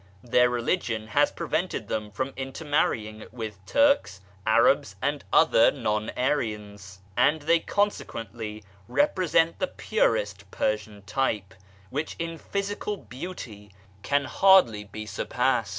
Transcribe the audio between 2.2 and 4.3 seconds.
intermarrying with Turks,